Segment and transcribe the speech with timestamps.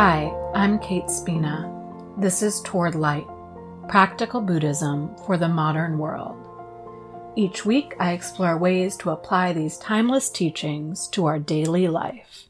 [0.00, 1.68] Hi, I'm Kate Spina.
[2.18, 3.26] This is Toward Light
[3.88, 6.36] Practical Buddhism for the Modern World.
[7.34, 12.48] Each week, I explore ways to apply these timeless teachings to our daily life.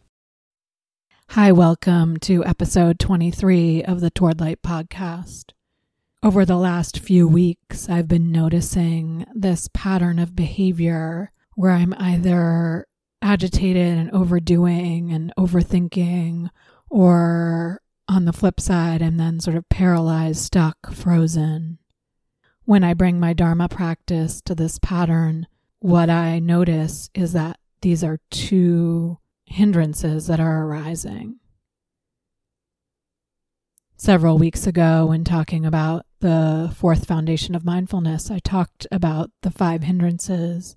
[1.30, 5.52] Hi, welcome to episode 23 of the Toward Light podcast.
[6.22, 12.86] Over the last few weeks, I've been noticing this pattern of behavior where I'm either
[13.22, 16.50] agitated and overdoing and overthinking
[16.90, 21.78] or on the flip side, I'm then sort of paralyzed, stuck, frozen.
[22.64, 25.46] When I bring my Dharma practice to this pattern,
[25.80, 31.38] what I notice is that these are two hindrances that are arising.
[33.96, 39.50] Several weeks ago, when talking about the fourth foundation of mindfulness, I talked about the
[39.50, 40.76] five hindrances,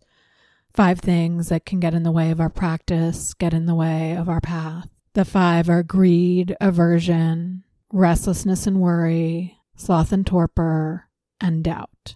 [0.73, 4.15] five things that can get in the way of our practice, get in the way
[4.15, 4.89] of our path.
[5.13, 11.09] The five are greed, aversion, restlessness and worry, sloth and torpor,
[11.41, 12.15] and doubt.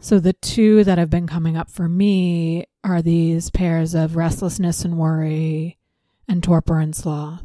[0.00, 4.84] So the two that have been coming up for me are these pairs of restlessness
[4.84, 5.78] and worry
[6.28, 7.44] and torpor and sloth.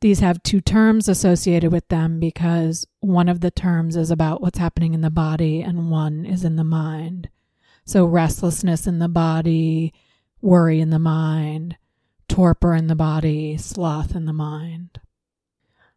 [0.00, 4.58] These have two terms associated with them because one of the terms is about what's
[4.58, 7.30] happening in the body and one is in the mind.
[7.84, 9.94] So restlessness in the body,
[10.42, 11.76] worry in the mind,
[12.28, 15.00] torpor in the body, sloth in the mind.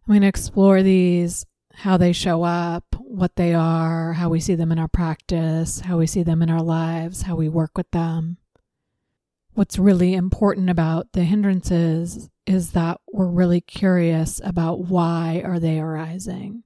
[0.07, 4.55] I'm going to explore these, how they show up, what they are, how we see
[4.55, 7.89] them in our practice, how we see them in our lives, how we work with
[7.91, 8.37] them.
[9.53, 15.79] What's really important about the hindrances is that we're really curious about why are they
[15.79, 16.63] arising.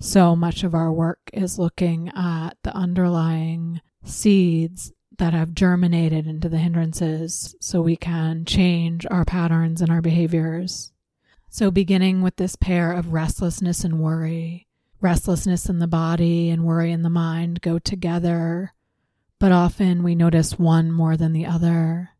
[0.00, 4.92] So much of our work is looking at the underlying seeds
[5.22, 10.90] that have germinated into the hindrances so we can change our patterns and our behaviors.
[11.48, 14.66] So, beginning with this pair of restlessness and worry,
[15.00, 18.72] restlessness in the body and worry in the mind go together,
[19.38, 22.10] but often we notice one more than the other.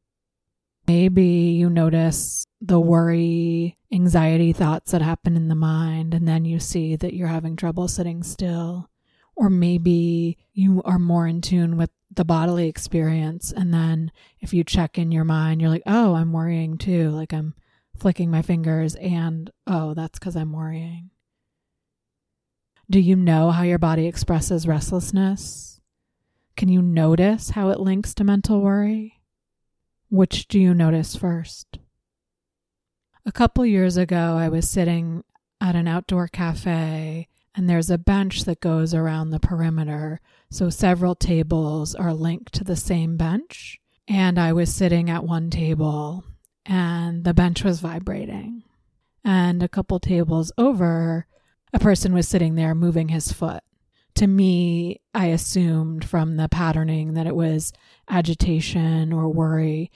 [0.86, 6.60] Maybe you notice the worry, anxiety thoughts that happen in the mind, and then you
[6.60, 8.91] see that you're having trouble sitting still.
[9.34, 13.52] Or maybe you are more in tune with the bodily experience.
[13.52, 17.10] And then if you check in your mind, you're like, oh, I'm worrying too.
[17.10, 17.54] Like I'm
[17.98, 21.10] flicking my fingers, and oh, that's because I'm worrying.
[22.90, 25.80] Do you know how your body expresses restlessness?
[26.56, 29.20] Can you notice how it links to mental worry?
[30.10, 31.78] Which do you notice first?
[33.24, 35.24] A couple years ago, I was sitting
[35.60, 40.20] at an outdoor cafe and there's a bench that goes around the perimeter.
[40.50, 43.78] So several tables are linked to the same bench.
[44.08, 46.24] And I was sitting at one table
[46.64, 48.62] and the bench was vibrating.
[49.24, 51.26] And a couple tables over,
[51.72, 53.62] a person was sitting there moving his foot.
[54.16, 57.72] To me, I assumed from the patterning that it was
[58.08, 59.90] agitation or worry,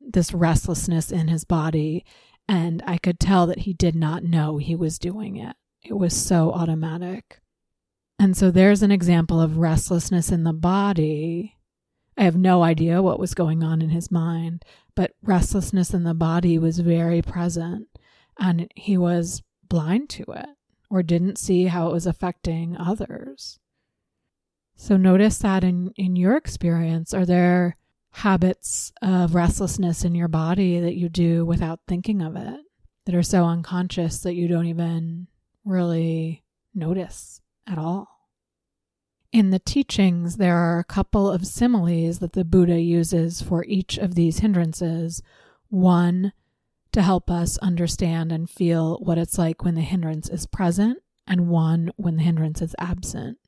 [0.00, 2.04] this restlessness in his body.
[2.48, 5.56] And I could tell that he did not know he was doing it.
[5.88, 7.40] It was so automatic.
[8.18, 11.56] And so there's an example of restlessness in the body.
[12.16, 14.64] I have no idea what was going on in his mind,
[14.94, 17.88] but restlessness in the body was very present
[18.38, 20.48] and he was blind to it
[20.90, 23.58] or didn't see how it was affecting others.
[24.76, 27.76] So notice that in, in your experience, are there
[28.12, 32.60] habits of restlessness in your body that you do without thinking of it
[33.04, 35.28] that are so unconscious that you don't even
[35.66, 36.44] really
[36.74, 38.08] notice at all.
[39.32, 43.98] In the teachings, there are a couple of similes that the Buddha uses for each
[43.98, 45.20] of these hindrances.
[45.68, 46.32] One,
[46.92, 51.48] to help us understand and feel what it's like when the hindrance is present, and
[51.48, 53.38] one when the hindrance is absent.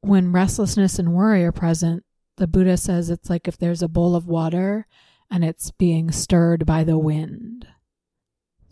[0.00, 2.04] When restlessness and worry are present,
[2.38, 4.86] the Buddha says it's like if there's a bowl of water
[5.30, 7.68] and it's being stirred by the wind.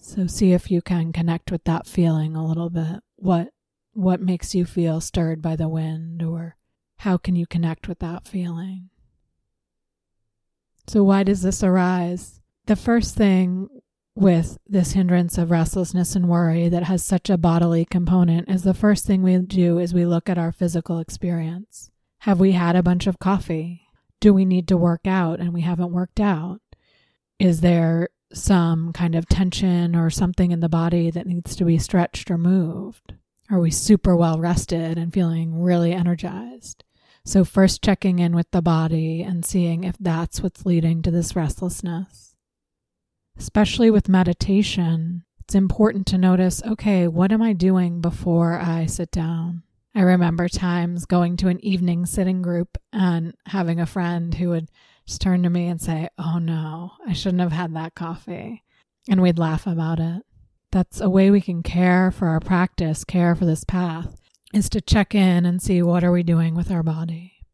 [0.00, 3.00] So see if you can connect with that feeling a little bit.
[3.17, 3.49] What
[3.93, 6.56] what makes you feel stirred by the wind or
[6.99, 8.91] how can you connect with that feeling?
[10.87, 12.41] So why does this arise?
[12.67, 13.69] The first thing
[14.15, 18.75] with this hindrance of restlessness and worry that has such a bodily component is the
[18.75, 21.91] first thing we do is we look at our physical experience.
[22.21, 23.83] Have we had a bunch of coffee?
[24.21, 26.61] Do we need to work out and we haven't worked out?
[27.39, 31.79] Is there some kind of tension or something in the body that needs to be
[31.79, 33.15] stretched or moved?
[33.51, 36.85] Are we super well rested and feeling really energized?
[37.25, 41.37] So, first checking in with the body and seeing if that's what's leading to this
[41.37, 42.37] restlessness.
[43.39, 49.11] Especially with meditation, It's important to notice okay, what am I doing before I sit
[49.11, 49.63] down?
[49.95, 54.71] I remember times going to an evening sitting group and having a friend who would
[55.09, 58.63] just turn to me and say, Oh no, I shouldn't have had that coffee.
[59.09, 60.23] And we'd laugh about it.
[60.71, 64.21] That's a way we can care for our practice, care for this path,
[64.53, 67.47] is to check in and see what are we doing with our body.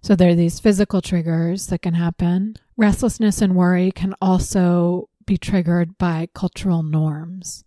[0.00, 2.56] So there are these physical triggers that can happen.
[2.78, 7.62] Restlessness and worry can also be triggered by cultural norms.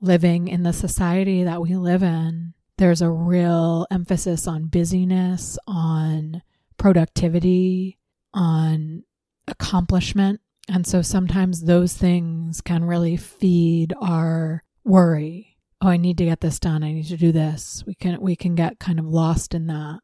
[0.00, 6.42] Living in the society that we live in, there's a real emphasis on busyness, on
[6.76, 7.97] productivity,
[8.34, 9.04] on
[9.46, 10.40] accomplishment.
[10.68, 15.56] And so sometimes those things can really feed our worry.
[15.80, 16.82] Oh, I need to get this done.
[16.82, 17.84] I need to do this.
[17.86, 20.00] We can we can get kind of lost in that.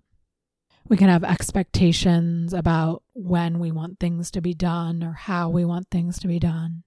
[0.89, 5.65] We can have expectations about when we want things to be done or how we
[5.65, 6.85] want things to be done.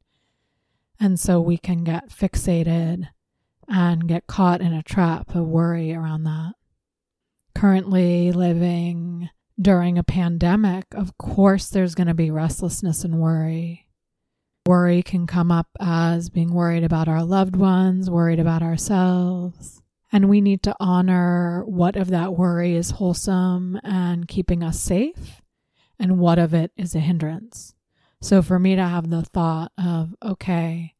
[0.99, 3.09] And so we can get fixated
[3.67, 6.53] and get caught in a trap of worry around that.
[7.55, 13.87] Currently living during a pandemic, of course, there's going to be restlessness and worry.
[14.65, 19.81] Worry can come up as being worried about our loved ones, worried about ourselves.
[20.11, 25.41] And we need to honor what of that worry is wholesome and keeping us safe,
[25.99, 27.73] and what of it is a hindrance.
[28.21, 30.93] So for me to have the thought of, okay,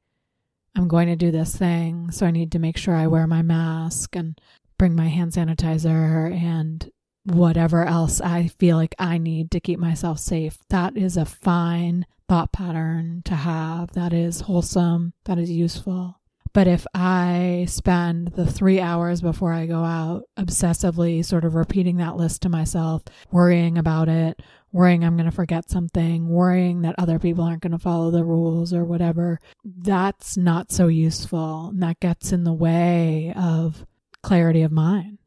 [0.75, 3.41] I'm going to do this thing, so I need to make sure I wear my
[3.41, 4.39] mask and
[4.77, 6.89] bring my hand sanitizer and
[7.27, 10.59] whatever else I feel like I need to keep myself safe.
[10.69, 13.91] That is a fine thought pattern to have.
[13.91, 15.13] That is wholesome.
[15.25, 16.19] That is useful.
[16.53, 21.97] But if I spend the three hours before I go out obsessively sort of repeating
[21.97, 24.41] that list to myself, worrying about it,
[24.71, 28.23] worrying I'm going to forget something, worrying that other people aren't going to follow the
[28.23, 31.67] rules or whatever, that's not so useful.
[31.67, 33.85] And that gets in the way of
[34.23, 35.19] clarity of mind.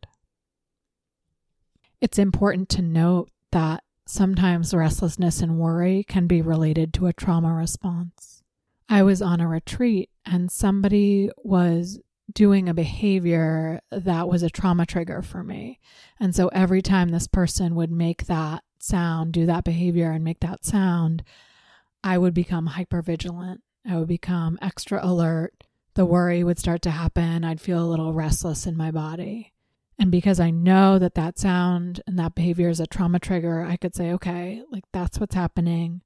[2.01, 7.53] It's important to note that sometimes restlessness and worry can be related to a trauma
[7.53, 8.43] response.
[8.89, 12.01] I was on a retreat and somebody was
[12.33, 15.79] doing a behavior that was a trauma trigger for me.
[16.19, 20.41] And so every time this person would make that sound, do that behavior, and make
[20.41, 21.23] that sound,
[22.03, 23.63] I would become hyper vigilant.
[23.87, 25.65] I would become extra alert.
[25.95, 27.45] The worry would start to happen.
[27.45, 29.53] I'd feel a little restless in my body.
[30.01, 33.77] And because I know that that sound and that behavior is a trauma trigger, I
[33.77, 36.01] could say, okay, like that's what's happening.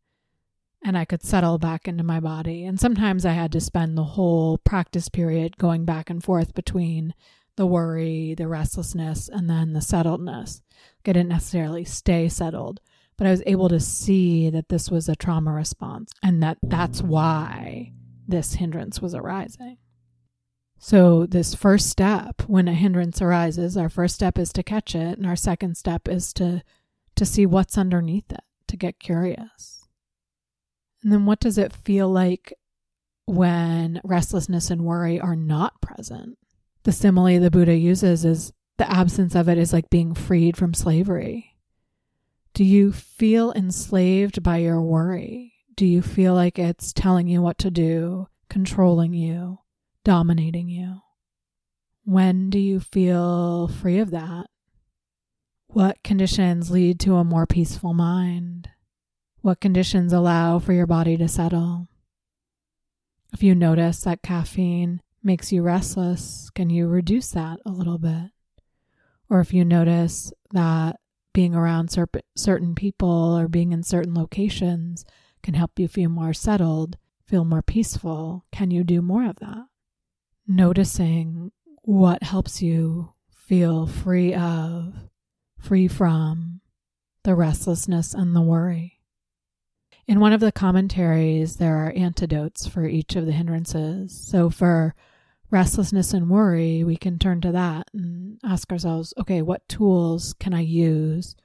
[0.84, 2.66] And I could settle back into my body.
[2.66, 7.14] And sometimes I had to spend the whole practice period going back and forth between
[7.54, 10.60] the worry, the restlessness, and then the settledness.
[11.06, 12.80] I didn't necessarily stay settled,
[13.16, 17.00] but I was able to see that this was a trauma response and that that's
[17.00, 17.92] why
[18.26, 19.78] this hindrance was arising.
[20.86, 25.16] So, this first step, when a hindrance arises, our first step is to catch it,
[25.16, 26.62] and our second step is to,
[27.16, 29.88] to see what's underneath it, to get curious.
[31.02, 32.52] And then, what does it feel like
[33.24, 36.36] when restlessness and worry are not present?
[36.82, 40.74] The simile the Buddha uses is the absence of it is like being freed from
[40.74, 41.56] slavery.
[42.52, 45.54] Do you feel enslaved by your worry?
[45.76, 49.60] Do you feel like it's telling you what to do, controlling you?
[50.04, 51.00] Dominating you?
[52.04, 54.46] When do you feel free of that?
[55.68, 58.68] What conditions lead to a more peaceful mind?
[59.40, 61.88] What conditions allow for your body to settle?
[63.32, 68.30] If you notice that caffeine makes you restless, can you reduce that a little bit?
[69.28, 71.00] Or if you notice that
[71.32, 71.90] being around
[72.36, 75.04] certain people or being in certain locations
[75.42, 76.96] can help you feel more settled,
[77.26, 79.64] feel more peaceful, can you do more of that?
[80.46, 84.94] Noticing what helps you feel free of,
[85.58, 86.60] free from
[87.22, 89.00] the restlessness and the worry.
[90.06, 94.12] In one of the commentaries, there are antidotes for each of the hindrances.
[94.12, 94.94] So for
[95.50, 100.52] restlessness and worry, we can turn to that and ask ourselves okay, what tools can
[100.52, 101.36] I use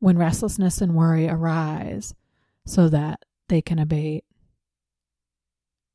[0.00, 2.14] when restlessness and worry arise
[2.66, 4.24] so that they can abate?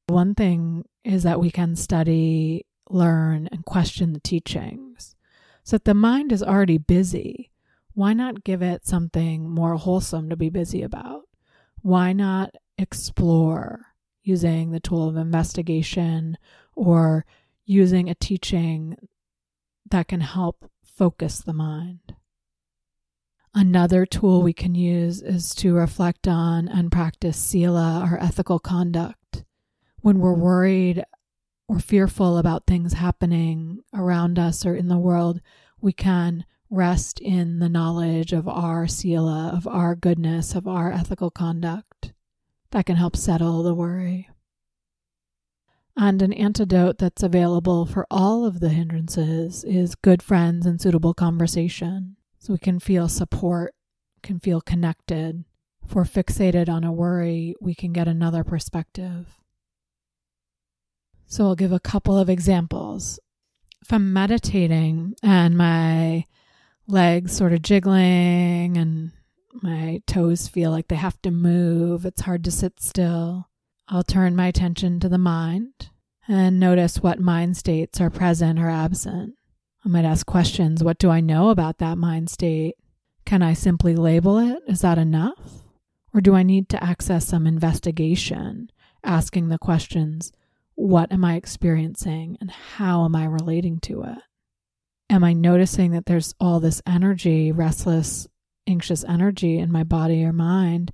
[0.07, 5.15] One thing is that we can study, learn, and question the teachings.
[5.63, 7.51] So that the mind is already busy.
[7.93, 11.23] Why not give it something more wholesome to be busy about?
[11.81, 13.85] Why not explore
[14.23, 16.37] using the tool of investigation
[16.75, 17.25] or
[17.65, 18.97] using a teaching
[19.89, 22.15] that can help focus the mind?
[23.53, 29.22] Another tool we can use is to reflect on and practice sila or ethical conduct
[30.03, 31.01] when we're worried
[31.69, 35.39] or fearful about things happening around us or in the world,
[35.79, 41.31] we can rest in the knowledge of our sila, of our goodness, of our ethical
[41.31, 42.11] conduct.
[42.71, 44.29] That can help settle the worry.
[45.95, 51.13] And an antidote that's available for all of the hindrances is good friends and suitable
[51.13, 52.17] conversation.
[52.39, 53.73] So we can feel support,
[54.21, 55.45] can feel connected.
[55.81, 59.42] If we're fixated on a worry, we can get another perspective.
[61.33, 63.19] So I'll give a couple of examples.
[63.81, 66.27] If I'm meditating and my
[66.85, 69.13] legs sort of jiggling and
[69.51, 73.49] my toes feel like they have to move, it's hard to sit still.
[73.87, 75.89] I'll turn my attention to the mind
[76.27, 79.33] and notice what mind states are present or absent.
[79.83, 82.75] I might ask questions What do I know about that mind state?
[83.25, 84.61] Can I simply label it?
[84.67, 85.63] Is that enough?
[86.13, 88.69] Or do I need to access some investigation,
[89.03, 90.31] asking the questions
[90.75, 94.17] What am I experiencing and how am I relating to it?
[95.09, 98.27] Am I noticing that there's all this energy, restless,
[98.65, 100.91] anxious energy in my body or mind?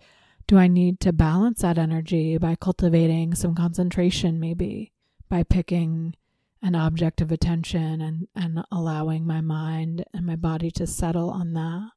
[0.48, 4.92] Do I need to balance that energy by cultivating some concentration, maybe
[5.30, 6.16] by picking
[6.62, 11.54] an object of attention and, and allowing my mind and my body to settle on
[11.54, 11.92] that?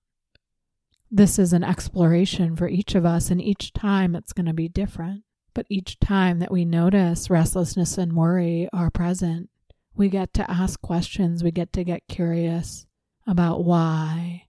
[1.11, 4.69] This is an exploration for each of us, and each time it's going to be
[4.69, 5.25] different.
[5.55, 9.51] But each time that we notice restlessness and worry are present,
[9.95, 12.87] we get to ask questions, we get to get curious
[13.27, 14.47] about why,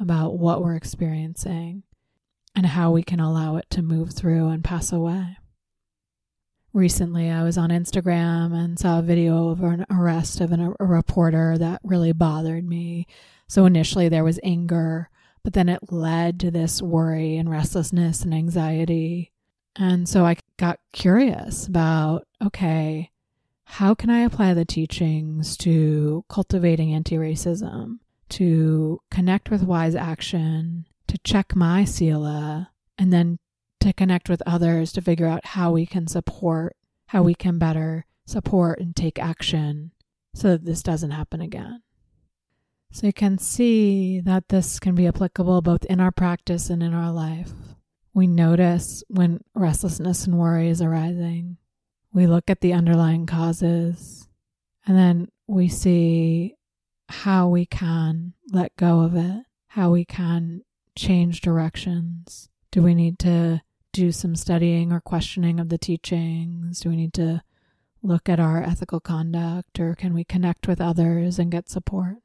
[0.00, 1.82] about what we're experiencing,
[2.54, 5.36] and how we can allow it to move through and pass away.
[6.72, 10.84] Recently, I was on Instagram and saw a video of an arrest of an, a
[10.84, 13.06] reporter that really bothered me.
[13.48, 15.10] So initially, there was anger,
[15.42, 19.32] but then it led to this worry and restlessness and anxiety.
[19.78, 23.10] And so I got curious about okay,
[23.64, 27.98] how can I apply the teachings to cultivating anti racism,
[28.30, 33.38] to connect with wise action, to check my sila, and then
[33.80, 38.04] to connect with others to figure out how we can support, how we can better
[38.26, 39.92] support and take action
[40.34, 41.82] so that this doesn't happen again.
[42.90, 46.94] So you can see that this can be applicable both in our practice and in
[46.94, 47.52] our life.
[48.18, 51.56] We notice when restlessness and worry is arising.
[52.12, 54.26] We look at the underlying causes
[54.84, 56.56] and then we see
[57.08, 60.62] how we can let go of it, how we can
[60.96, 62.48] change directions.
[62.72, 66.80] Do we need to do some studying or questioning of the teachings?
[66.80, 67.44] Do we need to
[68.02, 72.16] look at our ethical conduct or can we connect with others and get support?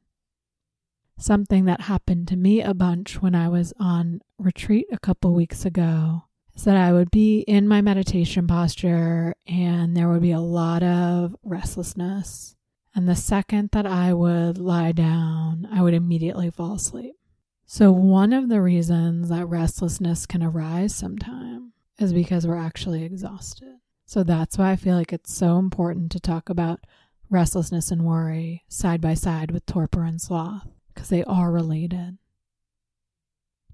[1.18, 5.64] Something that happened to me a bunch when I was on retreat a couple weeks
[5.64, 10.40] ago is that I would be in my meditation posture and there would be a
[10.40, 12.56] lot of restlessness.
[12.94, 17.16] And the second that I would lie down, I would immediately fall asleep.
[17.66, 23.78] So, one of the reasons that restlessness can arise sometime is because we're actually exhausted.
[24.04, 26.84] So, that's why I feel like it's so important to talk about
[27.30, 32.18] restlessness and worry side by side with torpor and sloth because they are related.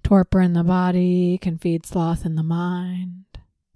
[0.03, 3.25] Torpor in the body can feed sloth in the mind.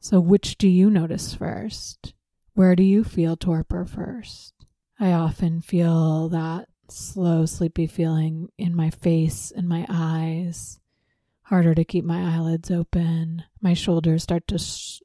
[0.01, 2.15] So, which do you notice first?
[2.55, 4.55] Where do you feel torpor first?
[4.99, 10.79] I often feel that slow, sleepy feeling in my face and my eyes.
[11.43, 13.45] Harder to keep my eyelids open.
[13.61, 15.01] My shoulders start to sh-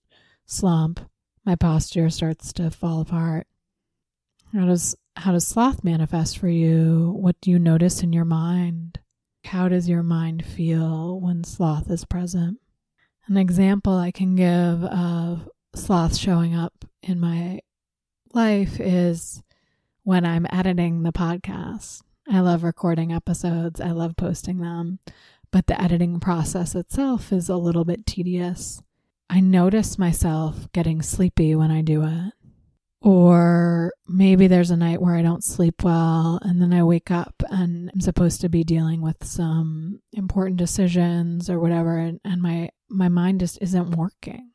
[0.45, 0.99] slump.
[1.45, 3.47] My posture starts to fall apart.
[4.53, 7.13] How does how does sloth manifest for you?
[7.19, 8.99] What do you notice in your mind?
[9.43, 12.59] How does your mind feel when sloth is present?
[13.27, 17.59] An example I can give of sloth showing up in my
[18.33, 19.43] life is
[20.03, 22.01] when I'm editing the podcast.
[22.31, 24.99] I love recording episodes, I love posting them,
[25.51, 28.81] but the editing process itself is a little bit tedious.
[29.29, 32.33] I notice myself getting sleepy when I do it.
[33.01, 37.41] Or maybe there's a night where I don't sleep well and then I wake up
[37.49, 42.69] and I'm supposed to be dealing with some important decisions or whatever and, and my
[42.89, 44.51] my mind just isn't working.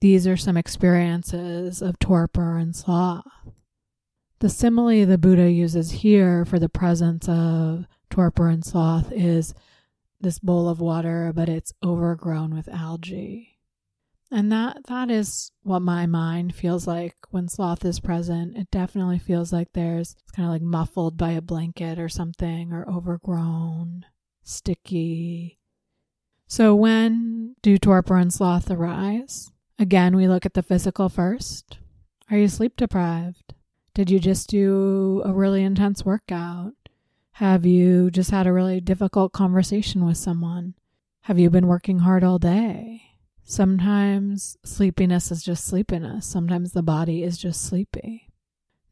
[0.00, 3.26] These are some experiences of torpor and sloth.
[4.38, 9.54] The simile the Buddha uses here for the presence of torpor and sloth is
[10.20, 13.57] this bowl of water, but it's overgrown with algae.
[14.30, 18.56] And that that is what my mind feels like when sloth is present.
[18.56, 22.72] It definitely feels like there's it's kind of like muffled by a blanket or something
[22.72, 24.04] or overgrown,
[24.42, 25.58] sticky.
[26.46, 29.50] So when do torpor and sloth arise?
[29.78, 31.78] Again, we look at the physical first.
[32.30, 33.54] Are you sleep deprived?
[33.94, 36.74] Did you just do a really intense workout?
[37.32, 40.74] Have you just had a really difficult conversation with someone?
[41.22, 43.02] Have you been working hard all day?
[43.50, 46.26] Sometimes sleepiness is just sleepiness.
[46.26, 48.28] Sometimes the body is just sleepy.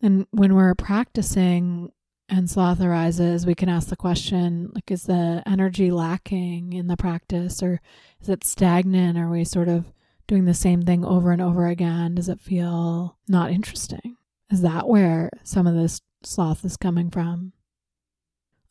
[0.00, 1.92] And when we're practicing
[2.30, 6.96] and sloth arises, we can ask the question like, is the energy lacking in the
[6.96, 7.82] practice or
[8.22, 9.18] is it stagnant?
[9.18, 9.92] Are we sort of
[10.26, 12.14] doing the same thing over and over again?
[12.14, 14.16] Does it feel not interesting?
[14.50, 17.52] Is that where some of this sloth is coming from?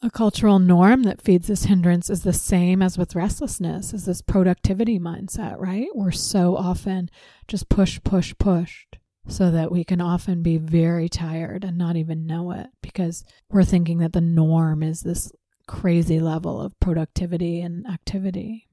[0.01, 4.21] A cultural norm that feeds this hindrance is the same as with restlessness, is this
[4.21, 5.87] productivity mindset, right?
[5.95, 7.09] We're so often
[7.47, 8.97] just push, push, pushed
[9.27, 13.63] so that we can often be very tired and not even know it because we're
[13.63, 15.31] thinking that the norm is this
[15.67, 18.67] crazy level of productivity and activity.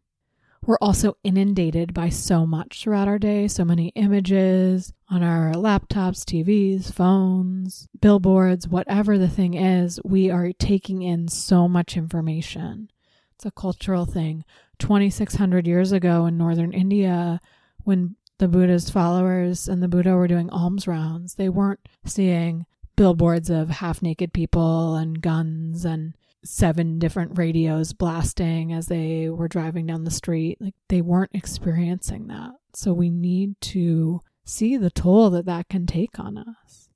[0.65, 6.25] We're also inundated by so much throughout our day, so many images on our laptops,
[6.25, 12.91] TVs, phones, billboards, whatever the thing is, we are taking in so much information.
[13.35, 14.45] It's a cultural thing.
[14.79, 17.41] 2600 years ago in northern India,
[17.83, 23.51] when the Buddha's followers and the Buddha were doing alms rounds, they weren't seeing billboards
[23.51, 26.15] of half naked people and guns and
[26.45, 30.59] seven different radios blasting as they were driving down the street.
[30.61, 32.51] Like they weren't experiencing that.
[32.75, 36.89] So we need to see the toll that that can take on us.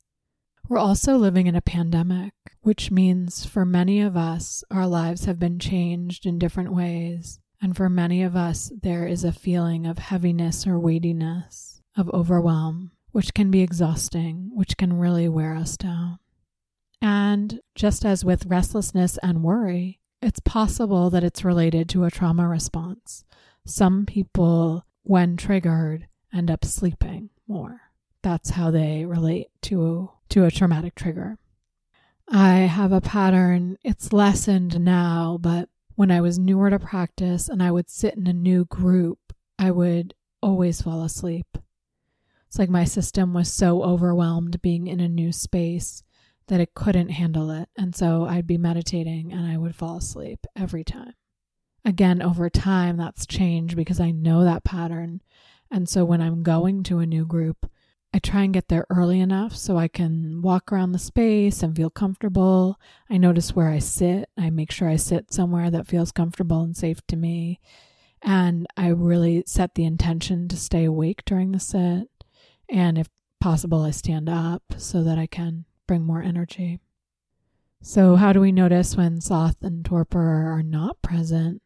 [0.69, 5.39] We're also living in a pandemic, which means for many of us, our lives have
[5.39, 7.39] been changed in different ways.
[7.63, 12.91] And for many of us, there is a feeling of heaviness or weightiness, of overwhelm,
[13.13, 16.19] which can be exhausting, which can really wear us down.
[17.01, 22.49] And just as with restlessness and worry, it's possible that it's related to a trauma
[22.49, 23.25] response.
[23.67, 27.81] Some people, when triggered, end up sleeping more.
[28.23, 31.39] That's how they relate to, to a traumatic trigger.
[32.29, 37.63] I have a pattern, it's lessened now, but when I was newer to practice and
[37.63, 41.59] I would sit in a new group, I would always fall asleep.
[42.49, 46.03] It's like my system was so overwhelmed being in a new space
[46.49, 47.69] that it couldn't handle it.
[47.77, 51.15] And so I'd be meditating and I would fall asleep every time.
[51.85, 55.23] Again, over time, that's changed because I know that pattern.
[55.71, 57.71] And so when I'm going to a new group,
[58.13, 61.77] I try and get there early enough so I can walk around the space and
[61.77, 62.81] feel comfortable.
[63.11, 64.31] I notice where I sit.
[64.39, 67.61] I make sure I sit somewhere that feels comfortable and safe to me.
[68.23, 72.09] And I really set the intention to stay awake during the sit.
[72.69, 73.09] And if
[73.41, 76.81] possible, I stand up so that I can bring more energy.
[77.83, 81.63] So, how do we notice when sloth and torpor are not present?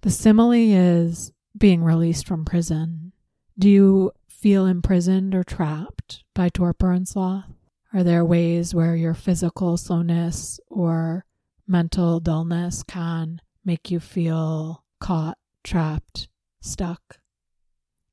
[0.00, 3.12] The simile is being released from prison.
[3.58, 7.52] Do you feel imprisoned or trapped by torpor and sloth?
[7.94, 11.24] Are there ways where your physical slowness or
[11.66, 16.28] mental dullness can make you feel caught, trapped,
[16.60, 17.18] stuck?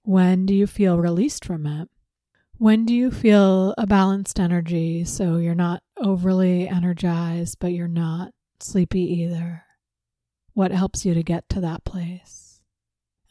[0.04, 1.90] When do you feel released from it?
[2.60, 8.34] When do you feel a balanced energy so you're not overly energized, but you're not
[8.60, 9.64] sleepy either?
[10.56, 12.60] What helps you to get to that place?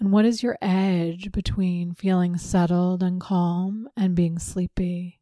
[0.00, 5.20] And what is your edge between feeling settled and calm and being sleepy?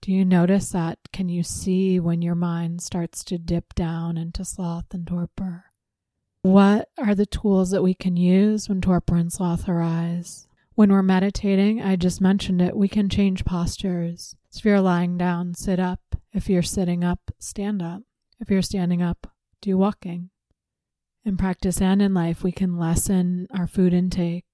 [0.00, 0.98] Do you notice that?
[1.12, 5.66] Can you see when your mind starts to dip down into sloth and torpor?
[6.40, 10.48] What are the tools that we can use when torpor and sloth arise?
[10.76, 14.36] When we're meditating, I just mentioned it, we can change postures.
[14.50, 16.00] So if you're lying down, sit up.
[16.34, 18.02] If you're sitting up, stand up.
[18.40, 19.26] If you're standing up,
[19.62, 20.28] do walking.
[21.24, 24.44] In practice and in life, we can lessen our food intake.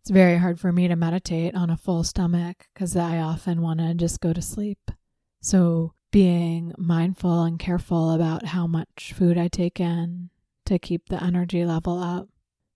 [0.00, 3.78] It's very hard for me to meditate on a full stomach because I often want
[3.78, 4.90] to just go to sleep.
[5.40, 10.30] So, being mindful and careful about how much food I take in
[10.66, 12.26] to keep the energy level up.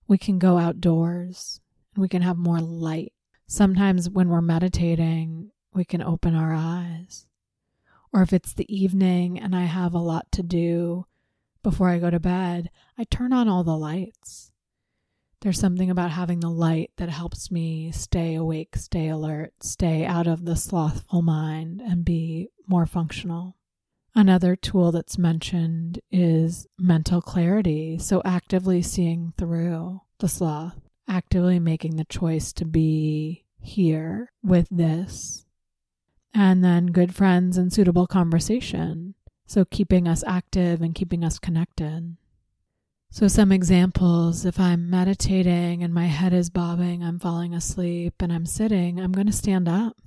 [0.06, 1.60] We can go outdoors
[1.96, 3.12] we can have more light.
[3.46, 7.26] Sometimes when we're meditating, we can open our eyes.
[8.12, 11.06] Or if it's the evening and I have a lot to do
[11.62, 14.50] before I go to bed, I turn on all the lights.
[15.40, 20.26] There's something about having the light that helps me stay awake, stay alert, stay out
[20.26, 23.56] of the slothful mind, and be more functional.
[24.14, 30.78] Another tool that's mentioned is mental clarity, so actively seeing through the sloth
[31.12, 35.44] actively making the choice to be here with this.
[36.34, 39.14] And then good friends and suitable conversation.
[39.46, 42.16] So keeping us active and keeping us connected.
[43.10, 48.32] So, some examples if I'm meditating and my head is bobbing, I'm falling asleep, and
[48.32, 49.98] I'm sitting, I'm going to stand up.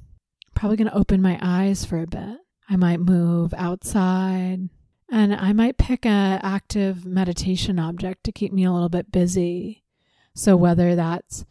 [0.55, 2.39] Probably going to open my eyes for a bit.
[2.67, 4.69] I might move outside.
[5.11, 9.83] And I might pick a active meditation object to keep me a little bit busy.
[10.35, 11.45] So whether that's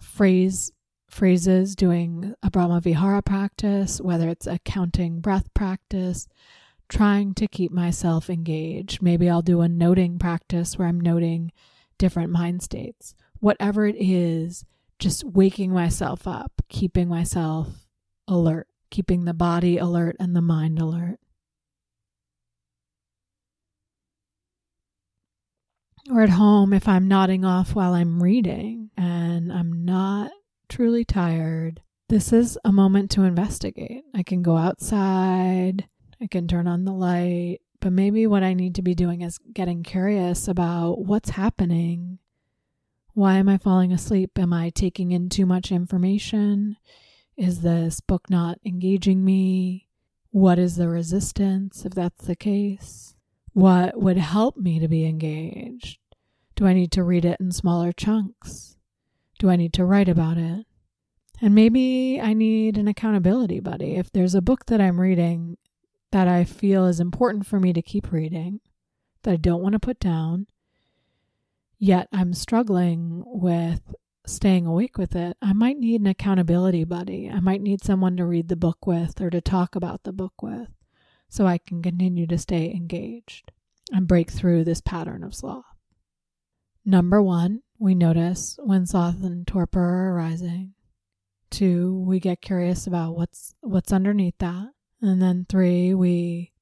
[0.00, 0.72] phrase
[1.10, 6.28] phrases doing a Brahma Vihara practice, whether it's a counting breath practice,
[6.88, 9.02] trying to keep myself engaged.
[9.02, 11.50] Maybe I'll do a noting practice where I'm noting
[11.98, 13.14] different mind states.
[13.40, 14.64] Whatever it is,
[15.00, 17.86] just waking myself up, keeping myself
[18.28, 21.18] alert, keeping the body alert and the mind alert.
[26.10, 30.32] Or at home, if I'm nodding off while I'm reading and I'm not
[30.68, 34.02] truly tired, this is a moment to investigate.
[34.12, 35.86] I can go outside,
[36.20, 39.38] I can turn on the light, but maybe what I need to be doing is
[39.52, 42.18] getting curious about what's happening.
[43.14, 44.36] Why am I falling asleep?
[44.36, 46.76] Am I taking in too much information?
[47.36, 49.86] Is this book not engaging me?
[50.30, 53.14] What is the resistance if that's the case?
[53.52, 55.99] What would help me to be engaged?
[56.60, 58.76] Do I need to read it in smaller chunks?
[59.38, 60.66] Do I need to write about it?
[61.40, 63.96] And maybe I need an accountability buddy.
[63.96, 65.56] If there's a book that I'm reading
[66.12, 68.60] that I feel is important for me to keep reading,
[69.22, 70.48] that I don't want to put down,
[71.78, 73.94] yet I'm struggling with
[74.26, 77.30] staying awake with it, I might need an accountability buddy.
[77.30, 80.42] I might need someone to read the book with or to talk about the book
[80.42, 80.68] with
[81.26, 83.50] so I can continue to stay engaged
[83.90, 85.69] and break through this pattern of sloth.
[86.84, 90.74] Number one, we notice when sloth and torpor are arising.
[91.50, 94.68] Two, we get curious about what's what's underneath that.
[95.02, 96.52] And then three, we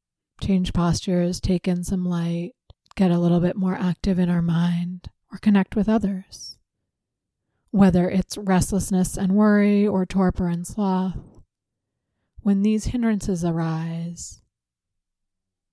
[0.40, 2.52] change postures, take in some light,
[2.94, 6.56] get a little bit more active in our mind, or connect with others.
[7.70, 11.18] Whether it's restlessness and worry or torpor and sloth,
[12.40, 14.40] when these hindrances arise,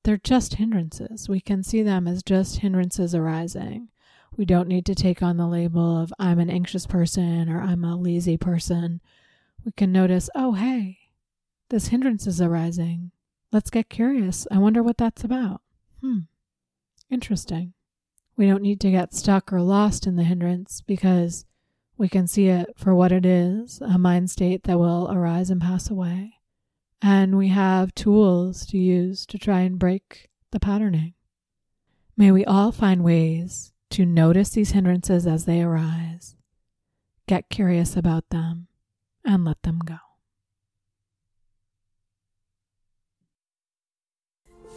[0.04, 1.30] they're just hindrances.
[1.30, 3.90] We can see them as just hindrances arising.
[4.38, 7.84] We don't need to take on the label of I'm an anxious person or I'm
[7.84, 9.02] a lazy person.
[9.64, 10.98] We can notice, oh, hey,
[11.70, 13.12] this hindrance is arising.
[13.52, 14.46] Let's get curious.
[14.52, 15.62] I wonder what that's about.
[16.02, 16.20] Hmm,
[17.10, 17.74] interesting.
[18.36, 21.46] We don't need to get stuck or lost in the hindrance because
[21.98, 25.62] we can see it for what it is a mind state that will arise and
[25.62, 26.34] pass away.
[27.02, 31.14] And we have tools to use to try and break the patterning.
[32.18, 36.36] May we all find ways to notice these hindrances as they arise,
[37.30, 38.68] get curious about them,
[39.24, 39.96] and let them go.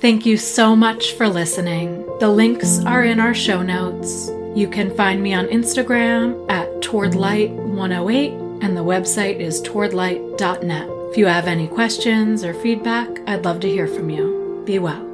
[0.00, 2.06] Thank you so much for listening.
[2.20, 4.30] The links are in our show notes.
[4.54, 10.88] You can find me on Instagram at towardlight108 and the website is towardlight.net.
[11.10, 14.62] If you have any questions or feedback, I'd love to hear from you.
[14.64, 15.07] Be well.